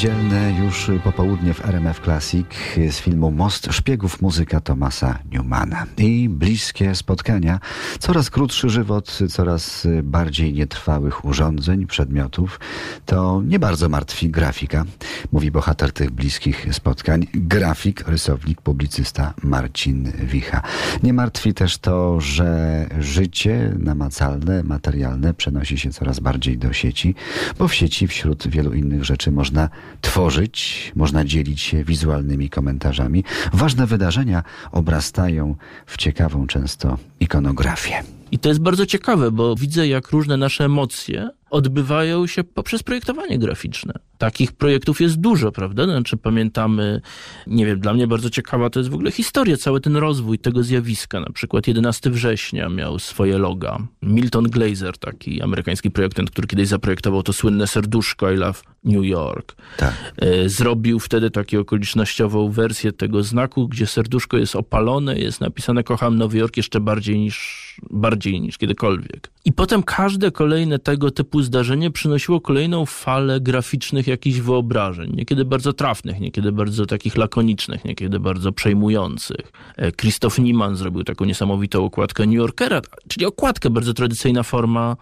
Niedzielne 0.00 0.52
już 0.64 0.90
popołudnie 1.04 1.54
w 1.54 1.64
RMF 1.64 2.00
Classic 2.00 2.46
z 2.90 2.98
filmu 2.98 3.30
Most 3.30 3.72
Szpiegów 3.72 4.22
muzyka 4.22 4.60
Tomasa 4.60 5.18
Newmana. 5.32 5.86
I 5.96 6.28
bliskie 6.28 6.94
spotkania, 6.94 7.60
coraz 7.98 8.30
krótszy 8.30 8.70
żywot, 8.70 9.18
coraz 9.28 9.86
bardziej 10.02 10.52
nietrwałych 10.52 11.24
urządzeń, 11.24 11.86
przedmiotów, 11.86 12.60
to 13.06 13.42
nie 13.46 13.58
bardzo 13.58 13.88
martwi 13.88 14.30
grafika, 14.30 14.84
mówi 15.32 15.50
bohater 15.50 15.92
tych 15.92 16.10
bliskich 16.10 16.66
spotkań, 16.72 17.26
grafik, 17.34 18.08
rysownik, 18.08 18.60
publicysta 18.60 19.34
Marcin 19.42 20.12
Wicha. 20.12 20.62
Nie 21.02 21.12
martwi 21.12 21.54
też 21.54 21.78
to, 21.78 22.20
że 22.20 22.86
życie 22.98 23.74
namacalne, 23.78 24.62
materialne 24.62 25.34
przenosi 25.34 25.78
się 25.78 25.90
coraz 25.90 26.20
bardziej 26.20 26.58
do 26.58 26.72
sieci, 26.72 27.14
bo 27.58 27.68
w 27.68 27.74
sieci 27.74 28.08
wśród 28.08 28.48
wielu 28.48 28.72
innych 28.72 29.04
rzeczy 29.04 29.32
można 29.32 29.68
tworzyć, 30.00 30.92
można 30.96 31.24
dzielić 31.24 31.60
się 31.60 31.84
wizualnymi 31.84 32.50
komentarzami. 32.50 33.24
Ważne 33.52 33.86
wydarzenia 33.86 34.42
obrastają 34.72 35.56
w 35.86 35.96
ciekawą 35.96 36.46
często 36.46 36.98
ikonografię. 37.20 38.19
I 38.32 38.38
to 38.38 38.48
jest 38.48 38.60
bardzo 38.60 38.86
ciekawe, 38.86 39.30
bo 39.30 39.54
widzę, 39.54 39.88
jak 39.88 40.10
różne 40.10 40.36
nasze 40.36 40.64
emocje 40.64 41.30
odbywają 41.50 42.26
się 42.26 42.44
poprzez 42.44 42.82
projektowanie 42.82 43.38
graficzne. 43.38 43.94
Takich 44.18 44.52
projektów 44.52 45.00
jest 45.00 45.20
dużo, 45.20 45.52
prawda? 45.52 45.84
Znaczy 45.84 46.16
pamiętamy, 46.16 47.00
nie 47.46 47.66
wiem, 47.66 47.80
dla 47.80 47.94
mnie 47.94 48.06
bardzo 48.06 48.30
ciekawa 48.30 48.70
to 48.70 48.80
jest 48.80 48.90
w 48.90 48.94
ogóle 48.94 49.10
historia, 49.10 49.56
cały 49.56 49.80
ten 49.80 49.96
rozwój 49.96 50.38
tego 50.38 50.62
zjawiska. 50.62 51.20
Na 51.20 51.32
przykład 51.32 51.66
11 51.66 52.10
września 52.10 52.68
miał 52.68 52.98
swoje 52.98 53.38
loga. 53.38 53.78
Milton 54.02 54.44
Glaser, 54.44 54.98
taki 54.98 55.42
amerykański 55.42 55.90
projektant, 55.90 56.30
który 56.30 56.46
kiedyś 56.46 56.68
zaprojektował 56.68 57.22
to 57.22 57.32
słynne 57.32 57.66
serduszko 57.66 58.32
I 58.32 58.36
Love 58.36 58.60
New 58.84 59.04
York. 59.04 59.56
Tak. 59.76 59.94
E, 60.16 60.48
zrobił 60.48 60.98
wtedy 60.98 61.30
taką 61.30 61.58
okolicznościową 61.58 62.50
wersję 62.50 62.92
tego 62.92 63.22
znaku, 63.22 63.68
gdzie 63.68 63.86
serduszko 63.86 64.36
jest 64.36 64.56
opalone, 64.56 65.18
jest 65.18 65.40
napisane 65.40 65.84
kocham 65.84 66.16
Nowy 66.16 66.38
Jork 66.38 66.56
jeszcze 66.56 66.80
bardziej 66.80 67.18
niż, 67.18 67.69
bardziej 67.90 68.40
niż 68.40 68.58
kiedykolwiek. 68.58 69.30
I 69.44 69.52
potem 69.52 69.82
każde 69.82 70.30
kolejne 70.30 70.78
tego 70.78 71.10
typu 71.10 71.42
zdarzenie 71.42 71.90
przynosiło 71.90 72.40
kolejną 72.40 72.86
falę 72.86 73.40
graficznych 73.40 74.06
jakichś 74.06 74.38
wyobrażeń. 74.38 75.12
Niekiedy 75.16 75.44
bardzo 75.44 75.72
trafnych, 75.72 76.20
niekiedy 76.20 76.52
bardzo 76.52 76.86
takich 76.86 77.16
lakonicznych, 77.16 77.84
niekiedy 77.84 78.20
bardzo 78.20 78.52
przejmujących. 78.52 79.52
E, 79.76 79.92
Christoph 79.92 80.38
Niemann 80.38 80.76
zrobił 80.76 81.04
taką 81.04 81.24
niesamowitą 81.24 81.84
okładkę 81.84 82.26
New 82.26 82.36
Yorkera, 82.36 82.80
czyli 83.08 83.26
okładkę, 83.26 83.70
bardzo 83.70 83.94
tradycyjna 83.94 84.42
forma 84.42 84.96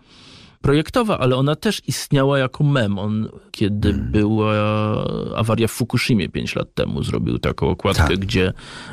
projektowa, 0.61 1.19
ale 1.19 1.37
ona 1.37 1.57
też 1.57 1.83
istniała 1.87 2.39
jako 2.39 2.65
mem. 2.65 2.99
On, 2.99 3.29
kiedy 3.51 3.93
hmm. 3.93 4.13
była 4.13 4.53
awaria 5.37 5.69
w 5.69 5.71
Fukushimie 5.71 6.29
5 6.29 6.57
lat 6.57 6.75
temu, 6.75 7.03
zrobił 7.03 7.39
taką 7.39 7.69
okładkę, 7.69 8.09
tak. 8.09 8.19
gdzie 8.19 8.53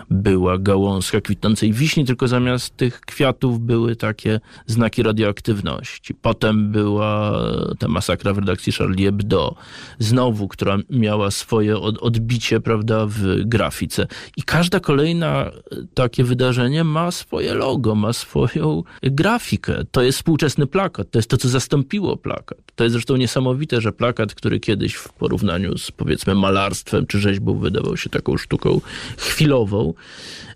była 0.09 0.57
gałązka 0.57 1.22
kwitnącej 1.22 1.73
wiśni, 1.73 2.05
tylko 2.05 2.27
zamiast 2.27 2.77
tych 2.77 3.02
kwiatów 3.02 3.59
były 3.59 3.95
takie 3.95 4.39
znaki 4.66 5.03
radioaktywności. 5.03 6.13
Potem 6.13 6.72
była 6.72 7.39
ta 7.79 7.88
masakra 7.88 8.33
w 8.33 8.38
redakcji 8.38 8.73
Charlie 8.73 9.05
Hebdo, 9.05 9.55
znowu, 10.00 10.47
która 10.47 10.77
miała 10.89 11.31
swoje 11.31 11.77
odbicie, 11.79 12.59
prawda, 12.59 13.05
w 13.05 13.45
grafice. 13.45 14.07
I 14.38 14.44
każda 14.44 14.79
kolejna 14.79 15.52
takie 15.94 16.23
wydarzenie 16.23 16.83
ma 16.83 17.11
swoje 17.11 17.53
logo, 17.53 17.95
ma 17.95 18.13
swoją 18.13 18.83
grafikę. 19.03 19.83
To 19.91 20.02
jest 20.02 20.17
współczesny 20.17 20.67
plakat, 20.67 21.11
to 21.11 21.19
jest 21.19 21.29
to, 21.29 21.38
co 21.38 21.50
zastąpiło 21.56 22.17
plakat. 22.17 22.58
To 22.75 22.84
jest 22.84 22.92
zresztą 22.92 23.16
niesamowite, 23.16 23.81
że 23.81 23.92
plakat, 23.92 24.36
który 24.36 24.59
kiedyś 24.59 24.94
w 24.94 25.13
porównaniu 25.13 25.78
z 25.78 25.91
powiedzmy 25.91 26.35
malarstwem 26.35 27.07
czy 27.07 27.19
rzeźbą 27.19 27.59
wydawał 27.59 27.97
się 27.97 28.09
taką 28.09 28.38
sztuką 28.38 28.81
chwilową, 29.18 29.94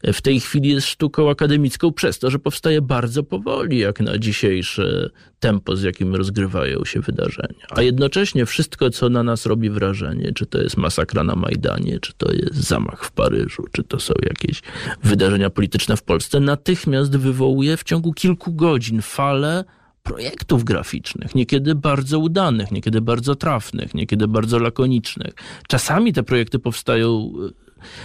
w 0.03 0.21
tej 0.21 0.39
chwili 0.39 0.69
jest 0.69 0.87
sztuką 0.87 1.29
akademicką 1.29 1.91
przez 1.91 2.19
to, 2.19 2.29
że 2.29 2.39
powstaje 2.39 2.81
bardzo 2.81 3.23
powoli, 3.23 3.77
jak 3.79 3.99
na 3.99 4.17
dzisiejsze 4.17 5.09
tempo, 5.39 5.75
z 5.75 5.83
jakim 5.83 6.15
rozgrywają 6.15 6.85
się 6.85 6.99
wydarzenia. 6.99 7.65
A 7.69 7.81
jednocześnie 7.81 8.45
wszystko, 8.45 8.89
co 8.89 9.09
na 9.09 9.23
nas 9.23 9.45
robi 9.45 9.69
wrażenie, 9.69 10.31
czy 10.35 10.45
to 10.45 10.61
jest 10.61 10.77
masakra 10.77 11.23
na 11.23 11.35
Majdanie, 11.35 11.99
czy 11.99 12.13
to 12.17 12.31
jest 12.31 12.55
zamach 12.55 13.05
w 13.05 13.11
Paryżu, 13.11 13.65
czy 13.71 13.83
to 13.83 13.99
są 13.99 14.13
jakieś 14.23 14.61
wydarzenia 15.03 15.49
polityczne 15.49 15.97
w 15.97 16.03
Polsce, 16.03 16.39
natychmiast 16.39 17.17
wywołuje 17.17 17.77
w 17.77 17.83
ciągu 17.83 18.13
kilku 18.13 18.53
godzin 18.53 19.01
falę 19.01 19.63
projektów 20.09 20.63
graficznych, 20.63 21.35
niekiedy 21.35 21.75
bardzo 21.75 22.19
udanych, 22.19 22.71
niekiedy 22.71 23.01
bardzo 23.01 23.35
trafnych, 23.35 23.93
niekiedy 23.93 24.27
bardzo 24.27 24.59
lakonicznych. 24.59 25.33
Czasami 25.67 26.13
te 26.13 26.23
projekty 26.23 26.59
powstają 26.59 27.33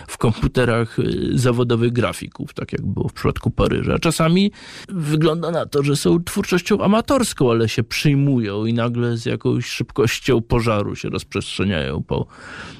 w 0.07 0.19
komputerach 0.19 0.99
y, 0.99 1.39
zawodowych 1.39 1.93
grafików, 1.93 2.55
tak 2.55 2.73
jak 2.73 2.87
było 2.87 3.09
w 3.09 3.13
przypadku 3.13 3.51
Paryża. 3.51 3.99
Czasami 3.99 4.53
wygląda 4.89 5.51
na 5.51 5.67
to, 5.67 5.83
że 5.83 5.97
są 5.97 6.25
twórczością 6.25 6.81
amatorską, 6.81 7.51
ale 7.51 7.69
się 7.69 7.83
przyjmują 7.83 8.65
i 8.67 8.75
nagle 8.75 9.17
z 9.17 9.27
jakąś 9.27 9.67
szybkością 9.67 10.41
pożaru 10.43 10.97
się 10.97 11.09
rozprzestrzeniają 11.09 12.03
po, 12.03 12.27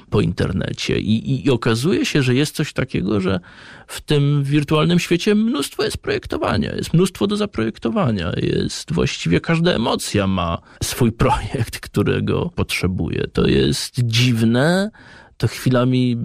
po 0.09 0.21
internecie. 0.21 0.99
I, 0.99 1.45
I 1.45 1.51
okazuje 1.51 2.05
się, 2.05 2.23
że 2.23 2.35
jest 2.35 2.55
coś 2.55 2.73
takiego, 2.73 3.21
że 3.21 3.39
w 3.87 4.01
tym 4.01 4.43
wirtualnym 4.43 4.99
świecie 4.99 5.35
mnóstwo 5.35 5.83
jest 5.83 5.97
projektowania, 5.97 6.75
jest 6.75 6.93
mnóstwo 6.93 7.27
do 7.27 7.37
zaprojektowania, 7.37 8.31
jest 8.37 8.93
właściwie 8.93 9.41
każda 9.41 9.71
emocja 9.71 10.27
ma 10.27 10.57
swój 10.83 11.11
projekt, 11.11 11.79
którego 11.79 12.51
potrzebuje. 12.55 13.27
To 13.33 13.47
jest 13.47 13.99
dziwne, 14.03 14.91
to 15.37 15.47
chwilami 15.47 16.17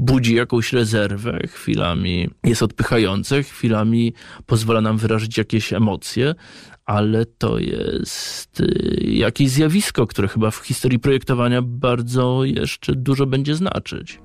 budzi 0.00 0.34
jakąś 0.34 0.72
rezerwę, 0.72 1.40
chwilami 1.48 2.30
jest 2.44 2.62
odpychające, 2.62 3.42
chwilami 3.42 4.12
pozwala 4.46 4.80
nam 4.80 4.98
wyrazić 4.98 5.38
jakieś 5.38 5.72
emocje, 5.72 6.34
ale 6.84 7.26
to 7.26 7.58
jest 7.58 8.60
y, 8.60 9.00
jakieś 9.02 9.50
zjawisko, 9.50 10.06
które 10.06 10.28
chyba 10.28 10.50
w 10.50 10.56
historii 10.56 10.98
projektowania 10.98 11.62
bardzo 11.62 12.44
jeszcze 12.44 12.94
dużo 12.94 13.26
będzie 13.26 13.54
znaczyć. 13.54 14.20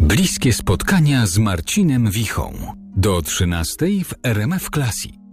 Bliskie 0.00 0.52
spotkania 0.52 1.26
z 1.26 1.38
Marcinem 1.38 2.10
Wichą. 2.10 2.52
Do 2.96 3.22
13 3.22 3.86
w 4.04 4.14
RMF 4.22 4.70
Classic. 4.74 5.27